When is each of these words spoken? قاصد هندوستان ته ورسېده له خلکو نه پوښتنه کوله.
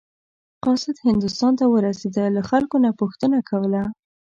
قاصد 0.65 0.95
هندوستان 1.07 1.53
ته 1.59 1.65
ورسېده 1.73 2.23
له 2.35 2.41
خلکو 2.49 2.75
نه 2.85 2.89
پوښتنه 2.99 3.37
کوله. 3.49 3.81